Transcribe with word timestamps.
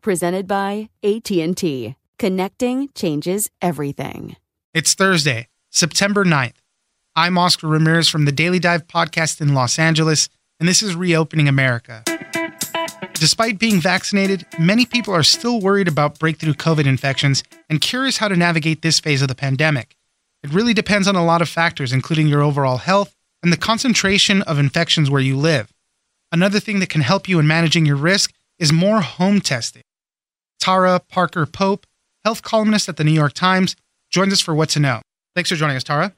presented 0.00 0.46
by 0.46 0.88
AT&T. 1.02 1.94
Connecting 2.18 2.88
changes 2.94 3.50
everything. 3.60 4.36
It's 4.74 4.94
Thursday, 4.94 5.48
September 5.70 6.24
9th. 6.24 6.54
I'm 7.16 7.36
Oscar 7.36 7.66
Ramirez 7.66 8.08
from 8.08 8.24
the 8.24 8.32
Daily 8.32 8.58
Dive 8.58 8.86
podcast 8.86 9.40
in 9.40 9.54
Los 9.54 9.78
Angeles, 9.78 10.28
and 10.58 10.68
this 10.68 10.82
is 10.82 10.94
Reopening 10.94 11.48
America. 11.48 12.04
Despite 13.14 13.58
being 13.58 13.80
vaccinated, 13.80 14.46
many 14.58 14.86
people 14.86 15.12
are 15.12 15.22
still 15.22 15.60
worried 15.60 15.88
about 15.88 16.18
breakthrough 16.18 16.54
COVID 16.54 16.86
infections 16.86 17.42
and 17.68 17.80
curious 17.80 18.16
how 18.16 18.28
to 18.28 18.36
navigate 18.36 18.82
this 18.82 19.00
phase 19.00 19.22
of 19.22 19.28
the 19.28 19.34
pandemic. 19.34 19.96
It 20.42 20.52
really 20.52 20.72
depends 20.72 21.06
on 21.06 21.16
a 21.16 21.24
lot 21.24 21.42
of 21.42 21.48
factors, 21.48 21.92
including 21.92 22.28
your 22.28 22.42
overall 22.42 22.78
health 22.78 23.14
and 23.42 23.52
the 23.52 23.58
concentration 23.58 24.42
of 24.42 24.58
infections 24.58 25.10
where 25.10 25.20
you 25.20 25.36
live. 25.36 25.72
Another 26.32 26.60
thing 26.60 26.78
that 26.80 26.88
can 26.90 27.00
help 27.00 27.28
you 27.28 27.38
in 27.38 27.46
managing 27.46 27.84
your 27.84 27.96
risk 27.96 28.32
is 28.58 28.72
more 28.72 29.00
home 29.00 29.40
testing. 29.40 29.82
Tara 30.60 31.00
Parker 31.00 31.46
Pope, 31.46 31.86
health 32.24 32.42
columnist 32.42 32.88
at 32.88 32.96
the 32.96 33.04
New 33.04 33.12
York 33.12 33.32
Times, 33.32 33.74
joins 34.10 34.32
us 34.32 34.40
for 34.40 34.54
What 34.54 34.68
to 34.70 34.80
Know. 34.80 35.00
Thanks 35.34 35.50
for 35.50 35.56
joining 35.56 35.76
us, 35.76 35.84
Tara. 35.84 36.14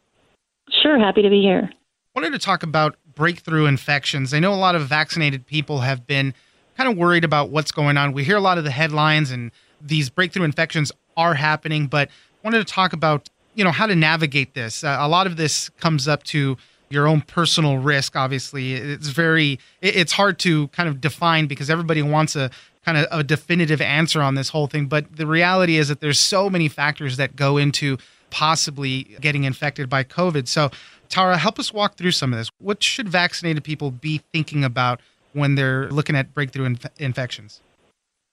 Sure, 0.82 0.98
happy 0.98 1.22
to 1.22 1.30
be 1.30 1.40
here. 1.40 1.70
Wanted 2.14 2.32
to 2.32 2.38
talk 2.38 2.62
about 2.62 2.96
breakthrough 3.14 3.66
infections. 3.66 4.34
I 4.34 4.40
know 4.40 4.52
a 4.52 4.56
lot 4.56 4.74
of 4.74 4.82
vaccinated 4.86 5.46
people 5.46 5.80
have 5.80 6.06
been 6.06 6.34
kind 6.76 6.90
of 6.90 6.96
worried 6.96 7.24
about 7.24 7.50
what's 7.50 7.72
going 7.72 7.96
on. 7.96 8.12
We 8.12 8.24
hear 8.24 8.36
a 8.36 8.40
lot 8.40 8.58
of 8.58 8.64
the 8.64 8.70
headlines 8.70 9.30
and 9.30 9.50
these 9.80 10.10
breakthrough 10.10 10.44
infections 10.44 10.92
are 11.16 11.34
happening, 11.34 11.86
but 11.86 12.08
wanted 12.42 12.58
to 12.58 12.64
talk 12.64 12.92
about, 12.92 13.28
you 13.54 13.64
know, 13.64 13.70
how 13.70 13.86
to 13.86 13.94
navigate 13.94 14.54
this. 14.54 14.82
Uh, 14.82 14.96
a 15.00 15.08
lot 15.08 15.26
of 15.26 15.36
this 15.36 15.68
comes 15.80 16.08
up 16.08 16.22
to 16.24 16.56
your 16.90 17.08
own 17.08 17.22
personal 17.22 17.78
risk 17.78 18.14
obviously 18.16 18.74
it's 18.74 19.08
very 19.08 19.58
it's 19.80 20.12
hard 20.12 20.38
to 20.38 20.68
kind 20.68 20.90
of 20.90 21.00
define 21.00 21.46
because 21.46 21.70
everybody 21.70 22.02
wants 22.02 22.36
a 22.36 22.50
kind 22.84 22.98
of 22.98 23.06
a 23.10 23.22
definitive 23.22 23.80
answer 23.80 24.22
on 24.22 24.34
this 24.34 24.48
whole 24.48 24.66
thing. 24.66 24.86
But 24.86 25.16
the 25.16 25.26
reality 25.26 25.76
is 25.76 25.88
that 25.88 26.00
there's 26.00 26.20
so 26.20 26.50
many 26.50 26.68
factors 26.68 27.16
that 27.16 27.36
go 27.36 27.56
into 27.56 27.98
possibly 28.30 29.16
getting 29.20 29.44
infected 29.44 29.88
by 29.88 30.04
COVID. 30.04 30.48
So, 30.48 30.70
Tara, 31.08 31.36
help 31.36 31.58
us 31.58 31.72
walk 31.72 31.96
through 31.96 32.12
some 32.12 32.32
of 32.32 32.38
this. 32.38 32.50
What 32.58 32.82
should 32.82 33.08
vaccinated 33.08 33.62
people 33.62 33.90
be 33.90 34.22
thinking 34.32 34.64
about 34.64 35.00
when 35.32 35.54
they're 35.54 35.88
looking 35.90 36.16
at 36.16 36.34
breakthrough 36.34 36.64
inf- 36.64 36.86
infections? 36.98 37.60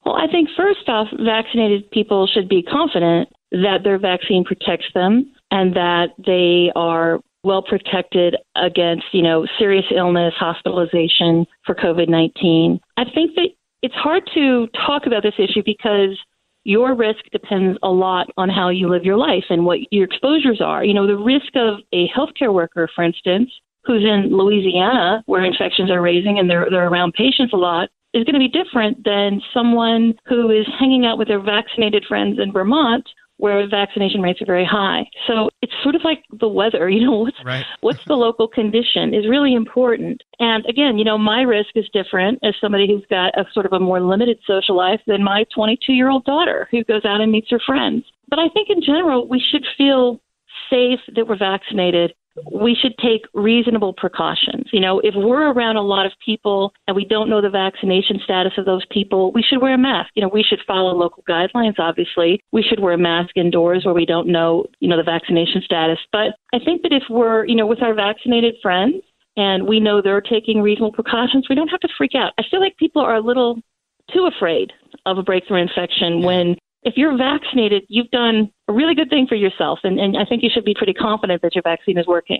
Well, 0.05 0.15
I 0.15 0.27
think 0.27 0.49
first 0.55 0.87
off, 0.87 1.07
vaccinated 1.11 1.91
people 1.91 2.27
should 2.27 2.47
be 2.47 2.63
confident 2.63 3.29
that 3.51 3.79
their 3.83 3.99
vaccine 3.99 4.45
protects 4.45 4.85
them 4.93 5.31
and 5.51 5.75
that 5.75 6.09
they 6.25 6.71
are 6.75 7.19
well 7.43 7.61
protected 7.61 8.35
against, 8.55 9.05
you 9.11 9.21
know, 9.21 9.45
serious 9.57 9.85
illness, 9.95 10.33
hospitalization 10.37 11.45
for 11.65 11.75
COVID-19. 11.75 12.79
I 12.97 13.03
think 13.13 13.35
that 13.35 13.49
it's 13.81 13.95
hard 13.95 14.23
to 14.33 14.67
talk 14.85 15.05
about 15.05 15.23
this 15.23 15.35
issue 15.37 15.63
because 15.65 16.17
your 16.63 16.93
risk 16.95 17.19
depends 17.31 17.79
a 17.83 17.89
lot 17.89 18.27
on 18.37 18.49
how 18.49 18.69
you 18.69 18.89
live 18.89 19.03
your 19.03 19.17
life 19.17 19.45
and 19.49 19.65
what 19.65 19.79
your 19.91 20.05
exposures 20.05 20.61
are. 20.61 20.83
You 20.83 20.93
know, 20.93 21.07
the 21.07 21.17
risk 21.17 21.55
of 21.55 21.79
a 21.93 22.07
healthcare 22.09 22.53
worker, 22.53 22.89
for 22.93 23.03
instance, 23.03 23.49
who's 23.85 24.03
in 24.03 24.35
Louisiana 24.35 25.23
where 25.25 25.45
infections 25.45 25.89
are 25.89 26.01
raising 26.01 26.37
and 26.37 26.49
they're, 26.49 26.67
they're 26.69 26.87
around 26.87 27.13
patients 27.13 27.53
a 27.53 27.57
lot, 27.57 27.89
is 28.13 28.23
going 28.23 28.33
to 28.33 28.39
be 28.39 28.49
different 28.49 29.03
than 29.03 29.41
someone 29.53 30.13
who 30.25 30.49
is 30.49 30.65
hanging 30.79 31.05
out 31.05 31.17
with 31.17 31.27
their 31.27 31.41
vaccinated 31.41 32.03
friends 32.07 32.39
in 32.39 32.51
Vermont 32.51 33.07
where 33.39 33.65
vaccination 33.69 34.21
rates 34.21 34.41
are 34.41 34.45
very 34.45 34.65
high. 34.65 35.09
So 35.25 35.49
it's 35.61 35.71
sort 35.81 35.95
of 35.95 36.01
like 36.03 36.23
the 36.39 36.47
weather, 36.47 36.89
you 36.95 37.05
know, 37.05 37.19
what's 37.19 37.43
right. 37.43 37.65
what's 37.81 38.03
the 38.05 38.15
local 38.15 38.47
condition 38.47 39.13
is 39.13 39.27
really 39.27 39.53
important. 39.53 40.21
And 40.39 40.65
again, 40.67 40.97
you 40.97 41.05
know, 41.05 41.17
my 41.17 41.41
risk 41.41 41.69
is 41.75 41.85
different 41.91 42.39
as 42.43 42.53
somebody 42.61 42.87
who's 42.87 43.05
got 43.09 43.37
a 43.39 43.45
sort 43.53 43.65
of 43.65 43.73
a 43.73 43.79
more 43.79 44.01
limited 44.01 44.39
social 44.45 44.75
life 44.75 45.01
than 45.07 45.23
my 45.23 45.45
22-year-old 45.57 46.25
daughter 46.25 46.67
who 46.69 46.83
goes 46.83 47.05
out 47.05 47.21
and 47.21 47.31
meets 47.31 47.49
her 47.49 47.61
friends. 47.65 48.03
But 48.29 48.39
I 48.39 48.49
think 48.49 48.69
in 48.69 48.81
general 48.81 49.27
we 49.27 49.41
should 49.51 49.65
feel 49.77 50.19
safe 50.69 50.99
that 51.15 51.27
we're 51.27 51.37
vaccinated 51.37 52.13
we 52.51 52.75
should 52.75 52.97
take 52.97 53.21
reasonable 53.33 53.93
precautions. 53.93 54.65
You 54.71 54.79
know, 54.79 54.99
if 54.99 55.13
we're 55.15 55.51
around 55.51 55.77
a 55.77 55.81
lot 55.81 56.05
of 56.05 56.11
people 56.23 56.73
and 56.87 56.95
we 56.95 57.05
don't 57.05 57.29
know 57.29 57.41
the 57.41 57.49
vaccination 57.49 58.19
status 58.23 58.53
of 58.57 58.65
those 58.65 58.85
people, 58.91 59.31
we 59.31 59.41
should 59.41 59.61
wear 59.61 59.73
a 59.73 59.77
mask. 59.77 60.11
You 60.15 60.23
know, 60.23 60.29
we 60.29 60.43
should 60.43 60.59
follow 60.67 60.93
local 60.95 61.23
guidelines, 61.29 61.79
obviously. 61.79 62.41
We 62.51 62.63
should 62.63 62.79
wear 62.79 62.93
a 62.93 62.97
mask 62.97 63.31
indoors 63.35 63.85
where 63.85 63.93
we 63.93 64.05
don't 64.05 64.27
know, 64.27 64.65
you 64.79 64.89
know, 64.89 64.97
the 64.97 65.03
vaccination 65.03 65.61
status. 65.63 65.99
But 66.11 66.35
I 66.53 66.59
think 66.63 66.83
that 66.83 66.93
if 66.93 67.03
we're, 67.09 67.45
you 67.45 67.55
know, 67.55 67.67
with 67.67 67.81
our 67.81 67.93
vaccinated 67.93 68.55
friends 68.61 69.03
and 69.37 69.67
we 69.67 69.79
know 69.79 70.01
they're 70.01 70.21
taking 70.21 70.61
reasonable 70.61 70.93
precautions, 70.93 71.47
we 71.49 71.55
don't 71.55 71.69
have 71.69 71.79
to 71.81 71.89
freak 71.97 72.15
out. 72.15 72.33
I 72.37 72.43
feel 72.49 72.59
like 72.59 72.77
people 72.77 73.01
are 73.01 73.15
a 73.15 73.21
little 73.21 73.61
too 74.13 74.29
afraid 74.35 74.71
of 75.05 75.17
a 75.17 75.23
breakthrough 75.23 75.61
infection 75.61 76.23
when 76.23 76.55
if 76.83 76.95
you're 76.95 77.17
vaccinated, 77.17 77.83
you've 77.87 78.09
done 78.11 78.51
a 78.67 78.73
really 78.73 78.95
good 78.95 79.09
thing 79.09 79.27
for 79.27 79.35
yourself, 79.35 79.79
and, 79.83 79.99
and 79.99 80.17
I 80.17 80.25
think 80.25 80.43
you 80.43 80.49
should 80.53 80.65
be 80.65 80.73
pretty 80.73 80.93
confident 80.93 81.41
that 81.41 81.55
your 81.55 81.61
vaccine 81.61 81.97
is 81.97 82.07
working. 82.07 82.39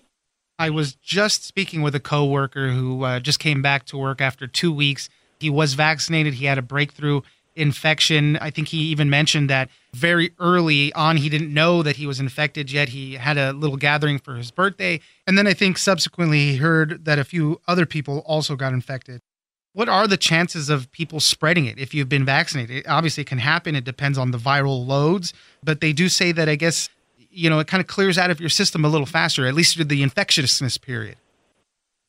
I 0.57 0.69
was 0.69 0.93
just 0.95 1.45
speaking 1.45 1.81
with 1.81 1.95
a 1.95 1.99
coworker 1.99 2.69
who 2.69 3.03
uh, 3.03 3.19
just 3.19 3.39
came 3.39 3.61
back 3.61 3.85
to 3.87 3.97
work 3.97 4.21
after 4.21 4.45
two 4.47 4.73
weeks. 4.73 5.09
He 5.39 5.49
was 5.49 5.73
vaccinated. 5.73 6.35
He 6.35 6.45
had 6.45 6.57
a 6.57 6.61
breakthrough 6.61 7.21
infection. 7.55 8.37
I 8.37 8.49
think 8.49 8.69
he 8.69 8.77
even 8.77 9.09
mentioned 9.09 9.49
that 9.49 9.69
very 9.93 10.31
early 10.39 10.93
on, 10.93 11.17
he 11.17 11.29
didn't 11.29 11.53
know 11.53 11.81
that 11.83 11.95
he 11.95 12.05
was 12.05 12.19
infected 12.19 12.71
yet. 12.71 12.89
He 12.89 13.15
had 13.15 13.37
a 13.37 13.53
little 13.53 13.77
gathering 13.77 14.19
for 14.19 14.35
his 14.35 14.51
birthday. 14.51 14.99
And 15.25 15.37
then 15.37 15.47
I 15.47 15.53
think 15.53 15.77
subsequently 15.77 16.39
he 16.39 16.57
heard 16.57 17.05
that 17.05 17.19
a 17.19 17.23
few 17.23 17.61
other 17.67 17.85
people 17.85 18.19
also 18.19 18.55
got 18.55 18.73
infected 18.73 19.21
what 19.79 19.87
are 19.87 20.09
the 20.09 20.17
chances 20.17 20.69
of 20.69 20.91
people 20.91 21.21
spreading 21.21 21.65
it 21.65 21.79
if 21.79 21.93
you've 21.93 22.09
been 22.09 22.25
vaccinated? 22.25 22.85
Obviously, 22.85 23.21
it 23.21 23.27
can 23.27 23.37
happen. 23.37 23.77
It 23.77 23.85
depends 23.85 24.17
on 24.17 24.31
the 24.31 24.37
viral 24.37 24.85
loads, 24.85 25.33
but 25.63 25.79
they 25.79 25.93
do 25.93 26.09
say 26.09 26.33
that 26.33 26.49
I 26.49 26.55
guess 26.55 26.89
you 27.31 27.49
know 27.49 27.59
it 27.59 27.67
kind 27.67 27.79
of 27.79 27.87
clears 27.87 28.17
out 28.17 28.29
of 28.29 28.41
your 28.41 28.49
system 28.49 28.83
a 28.83 28.89
little 28.89 29.05
faster, 29.05 29.47
at 29.47 29.53
least 29.53 29.75
through 29.75 29.85
the 29.85 30.03
infectiousness 30.03 30.77
period. 30.77 31.15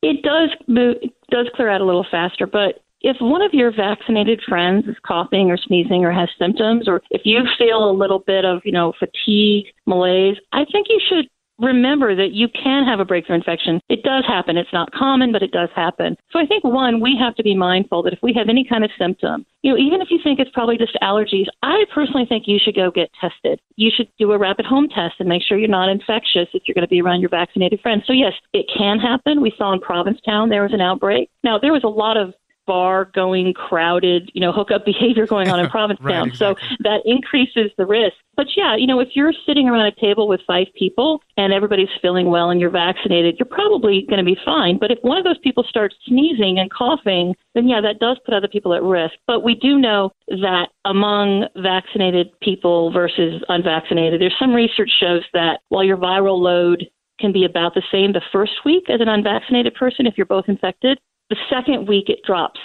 It 0.02 0.20
does 0.24 0.50
move, 0.66 0.96
it 1.00 1.14
does 1.30 1.48
clear 1.54 1.68
out 1.68 1.80
a 1.80 1.84
little 1.84 2.04
faster, 2.10 2.44
but 2.44 2.82
if 3.02 3.18
one 3.20 3.40
of 3.40 3.54
your 3.54 3.70
vaccinated 3.70 4.42
friends 4.48 4.88
is 4.88 4.96
coughing 5.06 5.52
or 5.52 5.56
sneezing 5.56 6.04
or 6.04 6.10
has 6.10 6.28
symptoms, 6.40 6.88
or 6.88 7.02
if 7.10 7.22
you 7.24 7.44
feel 7.56 7.88
a 7.88 7.92
little 7.92 8.18
bit 8.18 8.44
of 8.44 8.62
you 8.64 8.72
know 8.72 8.94
fatigue, 8.98 9.66
malaise, 9.86 10.38
I 10.50 10.64
think 10.72 10.88
you 10.88 11.00
should 11.08 11.28
remember 11.60 12.16
that 12.16 12.32
you 12.32 12.48
can 12.48 12.84
have 12.84 13.00
a 13.00 13.04
breakthrough 13.04 13.36
infection. 13.36 13.80
It 13.88 14.02
does 14.02 14.24
happen. 14.26 14.56
It's 14.56 14.72
not 14.72 14.92
common, 14.92 15.32
but 15.32 15.42
it 15.42 15.52
does 15.52 15.68
happen. 15.74 16.16
So 16.32 16.38
I 16.38 16.46
think 16.46 16.64
one, 16.64 17.00
we 17.00 17.16
have 17.20 17.34
to 17.36 17.42
be 17.42 17.54
mindful 17.54 18.02
that 18.02 18.12
if 18.12 18.18
we 18.22 18.32
have 18.34 18.48
any 18.48 18.64
kind 18.68 18.84
of 18.84 18.90
symptom, 18.98 19.44
you 19.62 19.70
know, 19.70 19.78
even 19.78 20.00
if 20.00 20.08
you 20.10 20.18
think 20.22 20.40
it's 20.40 20.50
probably 20.52 20.78
just 20.78 20.96
allergies, 21.02 21.46
I 21.62 21.84
personally 21.94 22.24
think 22.26 22.44
you 22.46 22.58
should 22.62 22.74
go 22.74 22.90
get 22.90 23.10
tested. 23.20 23.60
You 23.76 23.90
should 23.94 24.08
do 24.18 24.32
a 24.32 24.38
rapid 24.38 24.64
home 24.64 24.88
test 24.88 25.16
and 25.18 25.28
make 25.28 25.42
sure 25.42 25.58
you're 25.58 25.68
not 25.68 25.90
infectious 25.90 26.48
if 26.54 26.62
you're 26.66 26.74
going 26.74 26.86
to 26.86 26.88
be 26.88 27.02
around 27.02 27.20
your 27.20 27.30
vaccinated 27.30 27.80
friends. 27.80 28.04
So 28.06 28.12
yes, 28.12 28.32
it 28.52 28.66
can 28.76 28.98
happen. 28.98 29.42
We 29.42 29.52
saw 29.56 29.72
in 29.72 29.80
Provincetown 29.80 30.48
there 30.48 30.62
was 30.62 30.72
an 30.72 30.80
outbreak. 30.80 31.28
Now 31.44 31.58
there 31.58 31.72
was 31.72 31.84
a 31.84 31.88
lot 31.88 32.16
of 32.16 32.34
bar 32.66 33.10
going 33.14 33.52
crowded, 33.54 34.30
you 34.34 34.40
know, 34.40 34.52
hookup 34.52 34.84
behavior 34.86 35.26
going 35.26 35.48
on 35.48 35.60
in 35.60 35.68
Provincetown. 35.70 36.06
right, 36.06 36.26
exactly. 36.28 36.68
So 36.68 36.76
that 36.84 37.00
increases 37.04 37.70
the 37.76 37.86
risk. 37.86 38.14
But 38.36 38.46
yeah, 38.56 38.76
you 38.76 38.86
know, 38.86 39.00
if 39.00 39.08
you're 39.14 39.32
sitting 39.46 39.68
around 39.68 39.86
a 39.86 40.00
table 40.00 40.26
with 40.26 40.40
five 40.46 40.66
people 40.78 41.20
and 41.36 41.52
everybody's 41.52 41.88
feeling 42.00 42.30
well 42.30 42.50
and 42.50 42.60
you're 42.60 42.70
vaccinated, 42.70 43.36
you're 43.38 43.46
probably 43.46 44.06
going 44.08 44.18
to 44.18 44.24
be 44.24 44.36
fine. 44.44 44.78
But 44.78 44.90
if 44.90 44.98
one 45.02 45.18
of 45.18 45.24
those 45.24 45.38
people 45.38 45.64
starts 45.68 45.94
sneezing 46.06 46.58
and 46.58 46.70
coughing, 46.70 47.34
then 47.54 47.68
yeah, 47.68 47.80
that 47.82 47.98
does 47.98 48.18
put 48.24 48.34
other 48.34 48.48
people 48.48 48.72
at 48.72 48.82
risk. 48.82 49.14
But 49.26 49.42
we 49.42 49.54
do 49.54 49.78
know 49.78 50.12
that 50.28 50.68
among 50.84 51.46
vaccinated 51.56 52.28
people 52.40 52.92
versus 52.92 53.42
unvaccinated, 53.48 54.20
there's 54.20 54.36
some 54.38 54.54
research 54.54 54.90
shows 54.98 55.22
that 55.34 55.60
while 55.68 55.84
your 55.84 55.96
viral 55.96 56.40
load 56.40 56.86
can 57.20 57.32
be 57.32 57.44
about 57.44 57.74
the 57.74 57.82
same 57.92 58.12
the 58.12 58.22
first 58.32 58.52
week 58.64 58.84
as 58.88 59.00
an 59.00 59.08
unvaccinated 59.08 59.74
person 59.74 60.06
if 60.06 60.14
you're 60.16 60.26
both 60.26 60.46
infected, 60.48 60.98
the 61.30 61.36
second 61.48 61.88
week 61.88 62.08
it 62.08 62.18
drops 62.26 62.60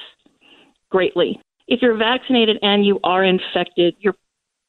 greatly. 0.89 1.39
If 1.67 1.81
you're 1.81 1.97
vaccinated 1.97 2.57
and 2.61 2.85
you 2.85 2.99
are 3.03 3.23
infected, 3.23 3.95
you're 3.99 4.15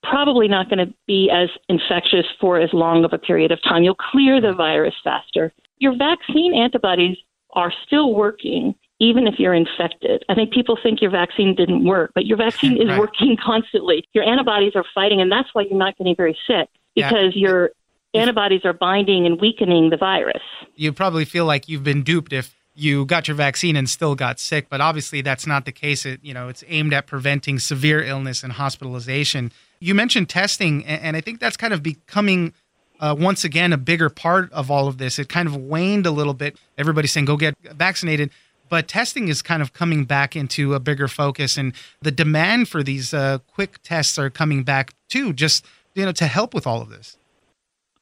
probably 0.03 0.49
not 0.49 0.71
going 0.71 0.87
to 0.87 0.95
be 1.07 1.31
as 1.33 1.49
infectious 1.69 2.27
for 2.41 2.61
as 2.61 2.71
long 2.73 3.05
of 3.05 3.13
a 3.13 3.19
period 3.19 3.51
of 3.53 3.63
time. 3.63 3.83
You'll 3.83 3.97
clear 3.97 4.41
the 4.41 4.53
virus 4.53 4.95
faster. 5.03 5.53
Your 5.79 5.97
vaccine 5.97 6.55
antibodies 6.55 7.17
are 7.55 7.73
still 7.87 8.15
working 8.15 8.75
even 8.99 9.27
if 9.27 9.35
you're 9.39 9.53
infected. 9.53 10.25
I 10.31 10.35
think 10.35 10.53
people 10.55 10.79
think 10.83 11.03
your 11.03 11.11
vaccine 11.11 11.55
didn't 11.55 11.85
work, 11.85 12.13
but 12.15 12.25
your 12.25 12.39
vaccine 12.39 12.81
is 12.81 12.89
Right. 12.89 12.99
working 12.99 13.37
constantly. 13.45 14.05
Your 14.15 14.25
antibodies 14.25 14.73
are 14.75 14.85
fighting, 14.95 15.21
and 15.21 15.31
that's 15.31 15.49
why 15.53 15.63
you're 15.69 15.79
not 15.79 15.99
getting 15.99 16.17
very 16.17 16.37
sick 16.47 16.69
Yeah. 16.95 17.11
because 17.11 17.37
your 17.37 17.73
antibodies 18.15 18.63
are 18.65 18.73
binding 18.73 19.27
and 19.27 19.39
weakening 19.39 19.91
the 19.91 19.99
virus. 19.99 20.41
you 20.77 20.93
probably 20.95 21.27
feel 21.27 21.45
like 21.45 21.69
you've 21.69 21.85
been 21.85 22.03
duped 22.03 22.33
if 22.33 22.55
you 22.76 23.05
got 23.06 23.26
your 23.26 23.34
vaccine 23.34 23.76
and 23.76 23.88
still 23.88 24.14
got 24.14 24.38
sick 24.38 24.69
but 24.69 24.81
obviously 24.81 25.20
that's 25.20 25.46
not 25.46 25.64
the 25.64 25.73
case. 25.73 26.06
It 26.06 26.20
you 26.23 26.34
know 26.34 26.49
it's 26.49 26.64
aimed 26.69 26.93
at 26.93 27.06
preventing 27.06 27.58
severe 27.58 28.02
illness 28.02 28.43
and 28.43 28.52
hospitalization. 28.52 29.52
You 29.81 29.94
mentioned 29.94 30.28
testing 30.28 30.84
and 30.84 31.17
i 31.17 31.20
think 31.20 31.40
that's 31.40 31.56
kind 31.56 31.75
of 31.75 31.82
becoming 31.82 32.52
uh, 32.99 33.14
once 33.19 33.44
again 33.44 33.73
a 33.73 33.76
bigger 33.76 34.08
part 34.08 34.50
of 34.52 34.70
all 34.70 34.88
of 34.88 34.99
this. 34.99 35.19
It 35.19 35.28
kind 35.28 35.46
of 35.46 35.55
waned 35.55 36.06
a 36.06 36.11
little 36.11 36.32
bit. 36.32 36.58
Everybody's 36.78 37.12
saying 37.12 37.26
go 37.26 37.37
get 37.37 37.55
vaccinated 37.62 38.31
but 38.69 38.88
testing 38.88 39.28
is 39.28 39.43
kind 39.43 39.62
of 39.62 39.73
coming 39.73 40.05
back 40.05 40.34
into 40.34 40.75
a 40.75 40.81
bigger 40.81 41.08
focus 41.08 41.56
and 41.56 41.73
the 42.02 42.11
demand 42.11 42.69
for 42.69 42.82
these 42.82 43.14
uh, 43.14 43.38
quick 43.55 43.78
tests 43.82 44.19
are 44.19 44.31
coming 44.31 44.62
back 44.62 44.93
too 45.08 45.32
just 45.32 45.64
you 45.94 46.05
know 46.05 46.12
to 46.12 46.26
help 46.26 46.55
with 46.55 46.67
all 46.67 46.82
of 46.82 46.88
this 46.88 47.17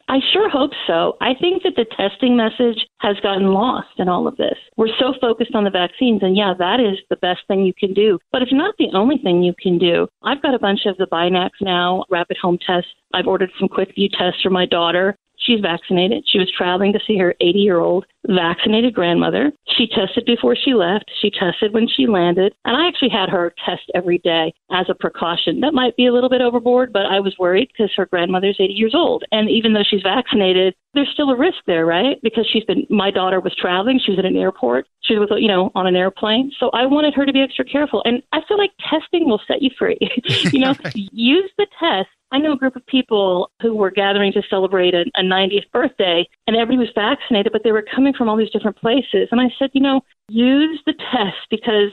I 0.08 0.18
sure 0.32 0.50
hope 0.50 0.72
so. 0.86 1.16
I 1.20 1.32
think 1.40 1.62
that 1.62 1.76
the 1.76 1.86
testing 1.96 2.36
message 2.36 2.86
has 2.98 3.16
gotten 3.20 3.48
lost 3.52 3.88
in 3.98 4.08
all 4.08 4.28
of 4.28 4.36
this. 4.36 4.56
We're 4.76 4.94
so 4.98 5.14
focused 5.20 5.54
on 5.54 5.64
the 5.64 5.70
vaccines, 5.70 6.22
and 6.22 6.36
yeah, 6.36 6.52
that 6.58 6.78
is 6.78 6.98
the 7.08 7.16
best 7.16 7.40
thing 7.48 7.64
you 7.64 7.72
can 7.78 7.94
do. 7.94 8.18
But 8.30 8.42
it's 8.42 8.52
not 8.52 8.74
the 8.78 8.90
only 8.92 9.16
thing 9.18 9.42
you 9.42 9.54
can 9.58 9.78
do. 9.78 10.06
I've 10.22 10.42
got 10.42 10.54
a 10.54 10.58
bunch 10.58 10.80
of 10.86 10.96
the 10.98 11.06
Binax 11.06 11.50
now, 11.60 12.04
rapid 12.10 12.36
home 12.36 12.58
tests. 12.66 12.90
I've 13.14 13.26
ordered 13.26 13.50
some 13.58 13.68
QuickVue 13.68 14.10
tests 14.18 14.42
for 14.42 14.50
my 14.50 14.66
daughter. 14.66 15.16
She's 15.44 15.60
vaccinated. 15.60 16.24
She 16.26 16.38
was 16.38 16.50
traveling 16.50 16.92
to 16.92 17.00
see 17.06 17.18
her 17.18 17.34
80 17.40 17.58
year 17.58 17.78
old 17.78 18.06
vaccinated 18.26 18.94
grandmother. 18.94 19.52
She 19.76 19.86
tested 19.86 20.24
before 20.24 20.56
she 20.56 20.74
left. 20.74 21.10
She 21.20 21.30
tested 21.30 21.72
when 21.74 21.86
she 21.88 22.06
landed. 22.06 22.54
And 22.64 22.76
I 22.76 22.88
actually 22.88 23.10
had 23.10 23.28
her 23.28 23.54
test 23.64 23.82
every 23.94 24.18
day 24.18 24.54
as 24.70 24.86
a 24.88 24.94
precaution. 24.94 25.60
That 25.60 25.74
might 25.74 25.96
be 25.96 26.06
a 26.06 26.12
little 26.12 26.30
bit 26.30 26.40
overboard, 26.40 26.92
but 26.92 27.06
I 27.06 27.20
was 27.20 27.36
worried 27.38 27.68
because 27.68 27.92
her 27.96 28.06
grandmother's 28.06 28.56
80 28.58 28.72
years 28.72 28.94
old. 28.94 29.24
And 29.32 29.50
even 29.50 29.72
though 29.72 29.84
she's 29.88 30.02
vaccinated, 30.02 30.74
there's 30.94 31.10
still 31.12 31.30
a 31.30 31.36
risk 31.36 31.58
there, 31.66 31.84
right? 31.86 32.20
Because 32.22 32.46
she's 32.50 32.64
been, 32.64 32.86
my 32.90 33.10
daughter 33.10 33.40
was 33.40 33.54
traveling. 33.54 34.00
She 34.04 34.12
was 34.12 34.18
at 34.18 34.24
an 34.24 34.36
airport. 34.36 34.86
She 35.02 35.16
was, 35.16 35.28
you 35.38 35.48
know, 35.48 35.70
on 35.74 35.86
an 35.86 35.96
airplane. 35.96 36.52
So 36.58 36.70
I 36.70 36.86
wanted 36.86 37.14
her 37.14 37.26
to 37.26 37.32
be 37.32 37.40
extra 37.40 37.64
careful. 37.64 38.02
And 38.04 38.22
I 38.32 38.40
feel 38.46 38.58
like 38.58 38.70
testing 38.90 39.28
will 39.28 39.40
set 39.46 39.62
you 39.62 39.70
free. 39.78 39.98
you 40.52 40.60
know, 40.60 40.74
use 40.94 41.50
the 41.58 41.66
test 41.78 42.08
I 42.34 42.38
know 42.38 42.54
a 42.54 42.56
group 42.56 42.74
of 42.74 42.84
people 42.86 43.52
who 43.62 43.76
were 43.76 43.92
gathering 43.92 44.32
to 44.32 44.42
celebrate 44.50 44.92
a, 44.92 45.04
a 45.14 45.22
90th 45.22 45.70
birthday, 45.72 46.28
and 46.48 46.56
everybody 46.56 46.78
was 46.78 46.88
vaccinated, 46.92 47.52
but 47.52 47.62
they 47.62 47.70
were 47.70 47.84
coming 47.94 48.12
from 48.12 48.28
all 48.28 48.36
these 48.36 48.50
different 48.50 48.76
places. 48.76 49.28
And 49.30 49.40
I 49.40 49.54
said, 49.56 49.70
you 49.72 49.80
know, 49.80 50.00
use 50.28 50.80
the 50.84 50.94
test 50.94 51.36
because 51.48 51.92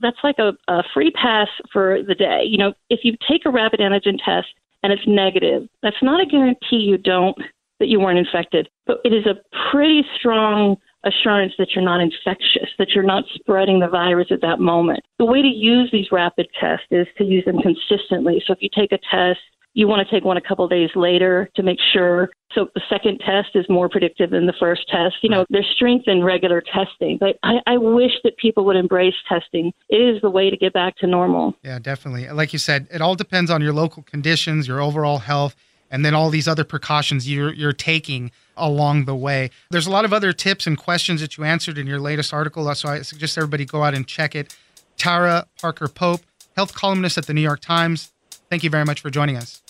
that's 0.00 0.16
like 0.24 0.38
a, 0.38 0.54
a 0.68 0.82
free 0.94 1.10
pass 1.10 1.48
for 1.70 2.02
the 2.02 2.14
day. 2.14 2.44
You 2.46 2.56
know, 2.56 2.72
if 2.88 3.00
you 3.02 3.18
take 3.28 3.44
a 3.44 3.50
rapid 3.50 3.80
antigen 3.80 4.16
test 4.24 4.48
and 4.82 4.94
it's 4.94 5.06
negative, 5.06 5.68
that's 5.82 6.02
not 6.02 6.22
a 6.22 6.26
guarantee 6.26 6.76
you 6.76 6.96
don't 6.96 7.36
that 7.78 7.88
you 7.88 8.00
weren't 8.00 8.18
infected, 8.18 8.68
but 8.86 8.98
it 9.04 9.12
is 9.12 9.26
a 9.26 9.36
pretty 9.70 10.02
strong 10.18 10.76
assurance 11.04 11.52
that 11.58 11.68
you're 11.74 11.84
not 11.84 12.00
infectious, 12.00 12.68
that 12.78 12.90
you're 12.90 13.04
not 13.04 13.24
spreading 13.34 13.80
the 13.80 13.88
virus 13.88 14.28
at 14.30 14.40
that 14.40 14.60
moment. 14.60 15.00
The 15.18 15.24
way 15.24 15.40
to 15.42 15.48
use 15.48 15.88
these 15.92 16.06
rapid 16.10 16.48
tests 16.58 16.86
is 16.90 17.06
to 17.18 17.24
use 17.24 17.44
them 17.44 17.58
consistently. 17.60 18.42
So 18.46 18.52
if 18.52 18.58
you 18.60 18.68
take 18.74 18.92
a 18.92 18.98
test, 19.10 19.40
you 19.74 19.86
want 19.86 20.06
to 20.06 20.14
take 20.14 20.24
one 20.24 20.38
a 20.38 20.40
couple 20.40 20.64
of 20.64 20.70
days 20.70 20.88
later 20.96 21.50
to 21.54 21.62
make 21.62 21.78
sure. 21.92 22.30
So 22.52 22.68
the 22.74 22.80
second 22.88 23.18
test 23.18 23.50
is 23.54 23.66
more 23.68 23.90
predictive 23.90 24.30
than 24.30 24.46
the 24.46 24.54
first 24.58 24.88
test. 24.88 25.16
You 25.22 25.28
know, 25.28 25.44
there's 25.50 25.70
strength 25.76 26.08
in 26.08 26.24
regular 26.24 26.62
testing, 26.62 27.18
but 27.20 27.36
I, 27.42 27.56
I 27.66 27.76
wish 27.76 28.12
that 28.24 28.38
people 28.38 28.64
would 28.64 28.76
embrace 28.76 29.14
testing. 29.28 29.72
It 29.90 29.96
is 29.96 30.22
the 30.22 30.30
way 30.30 30.48
to 30.48 30.56
get 30.56 30.72
back 30.72 30.96
to 30.96 31.06
normal. 31.06 31.54
Yeah, 31.62 31.78
definitely. 31.78 32.26
Like 32.30 32.54
you 32.54 32.58
said, 32.58 32.88
it 32.90 33.02
all 33.02 33.14
depends 33.14 33.50
on 33.50 33.60
your 33.60 33.74
local 33.74 34.02
conditions, 34.02 34.66
your 34.66 34.80
overall 34.80 35.18
health, 35.18 35.54
and 35.90 36.04
then 36.04 36.14
all 36.14 36.30
these 36.30 36.48
other 36.48 36.64
precautions 36.64 37.28
you're 37.28 37.52
you're 37.52 37.72
taking 37.72 38.30
along 38.56 39.04
the 39.04 39.14
way. 39.14 39.50
There's 39.70 39.86
a 39.86 39.90
lot 39.90 40.04
of 40.04 40.12
other 40.12 40.32
tips 40.32 40.66
and 40.66 40.76
questions 40.78 41.20
that 41.20 41.36
you 41.36 41.44
answered 41.44 41.78
in 41.78 41.86
your 41.86 42.00
latest 42.00 42.32
article, 42.32 42.68
uh, 42.68 42.74
so 42.74 42.88
I 42.88 43.02
suggest 43.02 43.36
everybody 43.36 43.64
go 43.64 43.82
out 43.82 43.94
and 43.94 44.06
check 44.06 44.34
it. 44.34 44.56
Tara 44.96 45.46
Parker 45.60 45.88
Pope, 45.88 46.22
health 46.56 46.74
columnist 46.74 47.18
at 47.18 47.26
the 47.26 47.34
New 47.34 47.42
York 47.42 47.60
Times. 47.60 48.12
Thank 48.48 48.64
you 48.64 48.70
very 48.70 48.84
much 48.84 49.00
for 49.00 49.10
joining 49.10 49.36
us. 49.36 49.62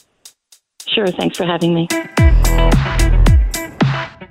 Sure, 0.87 1.07
thanks 1.09 1.37
for 1.37 1.45
having 1.45 1.75
me. 1.75 1.89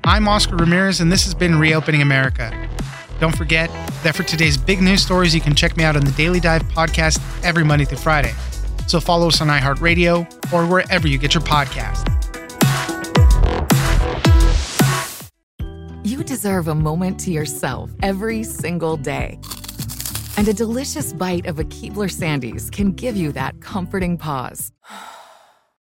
I'm 0.05 0.27
Oscar 0.27 0.55
Ramirez, 0.55 1.01
and 1.01 1.11
this 1.11 1.25
has 1.25 1.33
been 1.33 1.59
Reopening 1.59 2.01
America. 2.01 2.69
Don't 3.19 3.35
forget 3.35 3.69
that 4.03 4.15
for 4.15 4.23
today's 4.23 4.57
big 4.57 4.81
news 4.81 5.01
stories, 5.01 5.33
you 5.33 5.41
can 5.41 5.55
check 5.55 5.75
me 5.77 5.83
out 5.83 5.95
on 5.95 6.05
the 6.05 6.11
Daily 6.11 6.39
Dive 6.39 6.63
podcast 6.63 7.19
every 7.43 7.63
Monday 7.63 7.85
through 7.85 7.97
Friday. 7.97 8.33
So 8.87 8.99
follow 8.99 9.27
us 9.27 9.41
on 9.41 9.47
iHeartRadio 9.47 10.53
or 10.53 10.65
wherever 10.65 11.07
you 11.07 11.17
get 11.17 11.33
your 11.33 11.43
podcast. 11.43 12.11
You 16.03 16.23
deserve 16.23 16.67
a 16.67 16.75
moment 16.75 17.19
to 17.21 17.31
yourself 17.31 17.91
every 18.03 18.43
single 18.43 18.97
day. 18.97 19.39
And 20.37 20.47
a 20.47 20.53
delicious 20.53 21.13
bite 21.13 21.45
of 21.45 21.59
a 21.59 21.63
Keebler 21.63 22.11
Sandies 22.11 22.71
can 22.71 22.91
give 22.91 23.15
you 23.15 23.31
that 23.31 23.61
comforting 23.61 24.17
pause. 24.17 24.71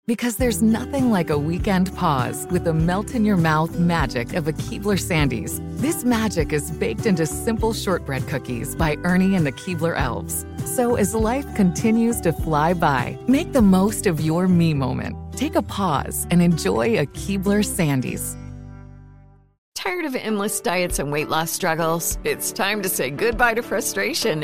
Because 0.07 0.37
there's 0.37 0.63
nothing 0.63 1.11
like 1.11 1.29
a 1.29 1.37
weekend 1.37 1.95
pause 1.95 2.47
with 2.49 2.63
the 2.63 2.73
melt 2.73 3.13
in 3.13 3.23
your 3.23 3.37
mouth 3.37 3.77
magic 3.77 4.33
of 4.33 4.47
a 4.47 4.53
Keebler 4.53 4.97
Sandies. 4.97 5.61
This 5.79 6.03
magic 6.03 6.51
is 6.51 6.71
baked 6.71 7.05
into 7.05 7.27
simple 7.27 7.71
shortbread 7.71 8.27
cookies 8.27 8.75
by 8.75 8.97
Ernie 9.03 9.35
and 9.35 9.45
the 9.45 9.51
Keebler 9.51 9.95
Elves. 9.95 10.43
So 10.65 10.95
as 10.95 11.13
life 11.13 11.45
continues 11.53 12.19
to 12.21 12.33
fly 12.33 12.73
by, 12.73 13.15
make 13.27 13.53
the 13.53 13.61
most 13.61 14.07
of 14.07 14.19
your 14.19 14.47
me 14.47 14.73
moment. 14.73 15.15
Take 15.33 15.53
a 15.53 15.61
pause 15.61 16.25
and 16.31 16.41
enjoy 16.41 16.97
a 16.97 17.05
Keebler 17.05 17.63
Sandies. 17.63 18.35
Tired 19.75 20.05
of 20.05 20.15
endless 20.15 20.61
diets 20.61 20.99
and 20.99 21.11
weight 21.11 21.29
loss 21.29 21.49
struggles? 21.49 22.19
It's 22.23 22.51
time 22.51 22.83
to 22.83 22.89
say 22.89 23.09
goodbye 23.09 23.55
to 23.55 23.63
frustration 23.63 24.43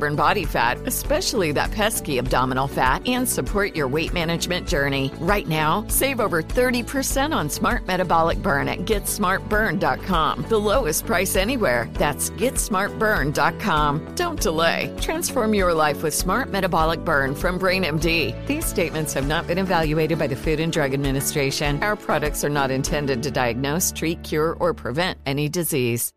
stubborn 0.01 0.15
body 0.15 0.45
fat, 0.45 0.79
especially 0.87 1.51
that 1.51 1.71
pesky 1.71 2.17
abdominal 2.17 2.67
fat, 2.67 3.07
and 3.07 3.29
support 3.29 3.75
your 3.75 3.87
weight 3.87 4.13
management 4.13 4.67
journey. 4.67 5.11
Right 5.19 5.47
now, 5.47 5.85
save 5.89 6.19
over 6.19 6.41
30% 6.41 7.35
on 7.35 7.49
Smart 7.49 7.85
Metabolic 7.85 8.41
Burn 8.41 8.67
at 8.67 8.79
GetSmartBurn.com. 8.79 10.45
The 10.49 10.57
lowest 10.57 11.05
price 11.05 11.35
anywhere. 11.35 11.87
That's 11.93 12.31
GetSmartBurn.com. 12.31 14.15
Don't 14.15 14.41
delay. 14.41 14.91
Transform 14.99 15.53
your 15.53 15.73
life 15.73 16.01
with 16.01 16.15
Smart 16.15 16.49
Metabolic 16.49 17.05
Burn 17.05 17.35
from 17.35 17.59
BrainMD. 17.59 18.47
These 18.47 18.65
statements 18.65 19.13
have 19.13 19.27
not 19.27 19.45
been 19.45 19.59
evaluated 19.59 20.17
by 20.17 20.25
the 20.25 20.35
Food 20.35 20.59
and 20.59 20.73
Drug 20.73 20.95
Administration. 20.95 21.83
Our 21.83 21.95
products 21.95 22.43
are 22.43 22.49
not 22.49 22.71
intended 22.71 23.21
to 23.21 23.29
diagnose, 23.29 23.91
treat, 23.91 24.23
cure, 24.23 24.57
or 24.59 24.73
prevent 24.73 25.19
any 25.27 25.47
disease. 25.47 26.11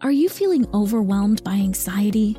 Are 0.00 0.12
you 0.12 0.28
feeling 0.28 0.64
overwhelmed 0.72 1.42
by 1.42 1.54
anxiety, 1.54 2.38